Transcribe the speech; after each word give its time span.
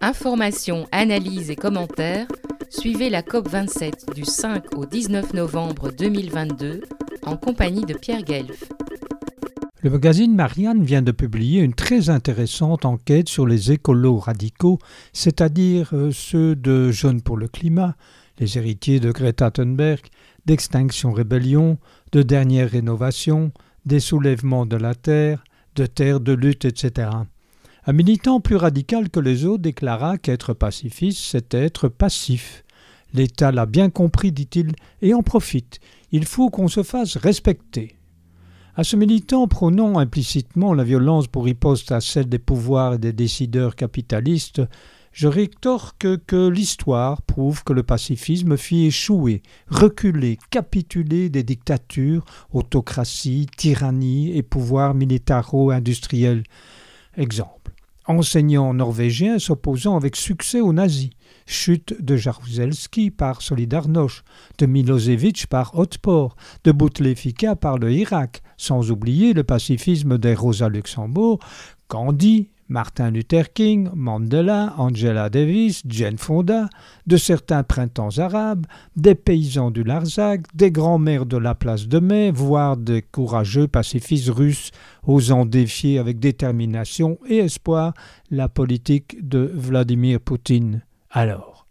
Informations, 0.00 0.86
analyses 0.92 1.50
et 1.50 1.56
commentaires, 1.56 2.26
suivez 2.68 3.10
la 3.10 3.22
COP27 3.22 4.14
du 4.14 4.24
5 4.24 4.76
au 4.76 4.86
19 4.86 5.34
novembre 5.34 5.92
2022 5.92 6.82
en 7.24 7.36
compagnie 7.36 7.84
de 7.84 7.94
Pierre 7.94 8.22
Guelf. 8.22 8.64
Le 9.82 9.90
magazine 9.90 10.34
Marianne 10.34 10.84
vient 10.84 11.02
de 11.02 11.12
publier 11.12 11.60
une 11.60 11.74
très 11.74 12.10
intéressante 12.10 12.84
enquête 12.84 13.28
sur 13.28 13.46
les 13.46 13.72
écolos 13.72 14.18
radicaux, 14.18 14.78
c'est-à-dire 15.12 15.90
euh, 15.92 16.10
ceux 16.12 16.54
de 16.54 16.92
Jeunes 16.92 17.20
pour 17.20 17.36
le 17.36 17.48
climat, 17.48 17.96
les 18.38 18.58
héritiers 18.58 19.00
de 19.00 19.10
Greta 19.10 19.50
Thunberg, 19.50 20.02
d'Extinction 20.46 21.12
Rébellion, 21.12 21.78
de 22.12 22.22
Dernière 22.22 22.70
Rénovation, 22.70 23.52
des 23.86 24.00
soulèvements 24.00 24.66
de 24.66 24.76
la 24.76 24.94
Terre, 24.94 25.42
de 25.74 25.86
Terre 25.86 26.20
de 26.20 26.32
lutte, 26.32 26.64
etc. 26.64 27.08
Un 27.84 27.92
militant 27.94 28.38
plus 28.38 28.54
radical 28.54 29.10
que 29.10 29.18
les 29.18 29.44
autres 29.44 29.64
déclara 29.64 30.16
qu'être 30.16 30.54
pacifiste, 30.54 31.18
c'était 31.18 31.64
être 31.64 31.88
passif. 31.88 32.62
L'État 33.12 33.50
l'a 33.50 33.66
bien 33.66 33.90
compris, 33.90 34.30
dit-il, 34.30 34.72
et 35.00 35.14
en 35.14 35.22
profite. 35.22 35.80
Il 36.12 36.24
faut 36.24 36.48
qu'on 36.48 36.68
se 36.68 36.84
fasse 36.84 37.16
respecter. 37.16 37.96
À 38.76 38.84
ce 38.84 38.94
militant 38.94 39.48
prônant 39.48 39.98
implicitement 39.98 40.74
la 40.74 40.84
violence 40.84 41.26
pour 41.26 41.44
riposte 41.44 41.90
à 41.90 42.00
celle 42.00 42.28
des 42.28 42.38
pouvoirs 42.38 42.94
et 42.94 42.98
des 42.98 43.12
décideurs 43.12 43.74
capitalistes, 43.74 44.62
je 45.10 45.26
rétorque 45.26 46.24
que 46.26 46.48
l'histoire 46.48 47.20
prouve 47.22 47.64
que 47.64 47.72
le 47.72 47.82
pacifisme 47.82 48.56
fit 48.56 48.86
échouer, 48.86 49.42
reculer, 49.68 50.38
capituler 50.50 51.30
des 51.30 51.42
dictatures, 51.42 52.24
autocraties, 52.52 53.48
tyrannies 53.56 54.36
et 54.36 54.42
pouvoirs 54.44 54.94
militaro-industriels. 54.94 56.44
Exemple. 57.16 57.71
Enseignant 58.06 58.74
norvégien 58.74 59.38
s'opposant 59.38 59.96
avec 59.96 60.16
succès 60.16 60.60
aux 60.60 60.72
nazis. 60.72 61.10
Chute 61.46 61.94
de 62.00 62.16
Jaruzelski 62.16 63.10
par 63.10 63.42
Solidarność, 63.42 64.24
de 64.58 64.66
Milosevic 64.66 65.46
par 65.46 65.78
Hotspur, 65.78 66.36
de 66.64 66.72
Bouteflika 66.72 67.56
par 67.56 67.78
le 67.78 67.92
Irak, 67.92 68.42
sans 68.56 68.90
oublier 68.90 69.32
le 69.32 69.44
pacifisme 69.44 70.18
des 70.18 70.34
Rosa 70.34 70.68
Luxembourg, 70.68 71.38
Gandhi, 71.88 72.48
Martin 72.72 73.10
Luther 73.10 73.52
King, 73.52 73.90
Mandela, 73.94 74.74
Angela 74.78 75.28
Davis, 75.28 75.82
Jane 75.86 76.16
Fonda, 76.16 76.70
de 77.06 77.18
certains 77.18 77.62
printemps 77.62 78.18
arabes, 78.18 78.66
des 78.96 79.14
paysans 79.14 79.70
du 79.70 79.84
Larzac, 79.84 80.42
des 80.54 80.70
grands-mères 80.70 81.26
de 81.26 81.36
la 81.36 81.54
place 81.54 81.86
de 81.86 81.98
mai, 81.98 82.30
voire 82.30 82.78
des 82.78 83.02
courageux 83.02 83.68
pacifistes 83.68 84.30
russes 84.30 84.70
osant 85.06 85.44
défier 85.44 85.98
avec 85.98 86.18
détermination 86.18 87.18
et 87.28 87.38
espoir 87.38 87.92
la 88.30 88.48
politique 88.48 89.16
de 89.28 89.50
Vladimir 89.54 90.18
Poutine. 90.18 90.82
Alors, 91.10 91.61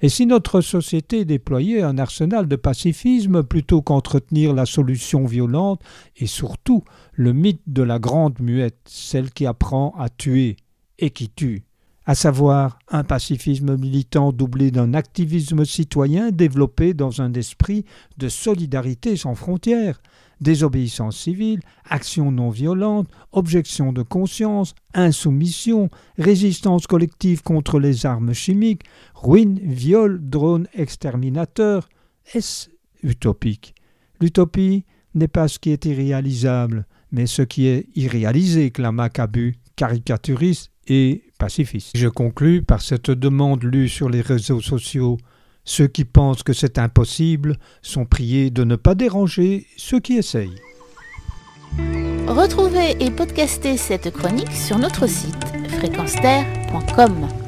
et 0.00 0.08
si 0.08 0.26
notre 0.26 0.60
société 0.60 1.24
déployait 1.24 1.82
un 1.82 1.98
arsenal 1.98 2.46
de 2.46 2.56
pacifisme 2.56 3.42
plutôt 3.42 3.82
qu'entretenir 3.82 4.52
la 4.52 4.64
solution 4.64 5.24
violente 5.24 5.82
et 6.16 6.26
surtout 6.26 6.84
le 7.14 7.32
mythe 7.32 7.62
de 7.66 7.82
la 7.82 7.98
grande 7.98 8.38
muette, 8.40 8.78
celle 8.86 9.32
qui 9.32 9.46
apprend 9.46 9.94
à 9.98 10.08
tuer 10.08 10.56
et 11.00 11.10
qui 11.10 11.28
tue, 11.28 11.64
à 12.06 12.14
savoir 12.14 12.78
un 12.88 13.02
pacifisme 13.02 13.76
militant 13.76 14.32
doublé 14.32 14.70
d'un 14.70 14.94
activisme 14.94 15.64
citoyen 15.64 16.30
développé 16.30 16.94
dans 16.94 17.20
un 17.20 17.32
esprit 17.34 17.84
de 18.18 18.28
solidarité 18.28 19.16
sans 19.16 19.34
frontières, 19.34 20.00
désobéissance 20.40 21.16
civile, 21.18 21.60
action 21.88 22.30
non 22.30 22.50
violente, 22.50 23.08
objection 23.32 23.92
de 23.92 24.02
conscience, 24.02 24.74
insoumission, 24.94 25.90
résistance 26.18 26.86
collective 26.86 27.42
contre 27.42 27.78
les 27.78 28.06
armes 28.06 28.32
chimiques, 28.32 28.82
ruine, 29.14 29.58
viol, 29.62 30.20
drone 30.22 30.66
exterminateur. 30.74 31.88
Est-ce 32.34 32.70
utopique? 33.02 33.74
L'utopie 34.20 34.84
n'est 35.14 35.28
pas 35.28 35.48
ce 35.48 35.58
qui 35.58 35.70
est 35.70 35.84
irréalisable, 35.84 36.86
mais 37.12 37.26
ce 37.26 37.42
qui 37.42 37.66
est 37.66 37.86
irréalisé, 37.94 38.70
clama 38.70 39.08
Cabu, 39.08 39.56
caricaturiste 39.76 40.70
et 40.86 41.22
pacifiste. 41.38 41.96
Je 41.96 42.08
conclus 42.08 42.62
par 42.62 42.82
cette 42.82 43.10
demande 43.10 43.62
lue 43.62 43.88
sur 43.88 44.08
les 44.08 44.20
réseaux 44.20 44.60
sociaux 44.60 45.18
ceux 45.68 45.86
qui 45.86 46.06
pensent 46.06 46.42
que 46.42 46.54
c'est 46.54 46.78
impossible 46.78 47.58
sont 47.82 48.06
priés 48.06 48.50
de 48.50 48.64
ne 48.64 48.74
pas 48.74 48.94
déranger 48.94 49.66
ceux 49.76 50.00
qui 50.00 50.14
essayent. 50.14 50.58
Retrouvez 52.26 52.96
et 53.00 53.10
podcastez 53.10 53.76
cette 53.76 54.10
chronique 54.10 54.52
sur 54.52 54.78
notre 54.78 55.06
site 55.06 55.44
fréquenceterre.com. 55.78 57.47